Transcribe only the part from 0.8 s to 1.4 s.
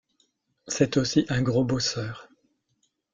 aussi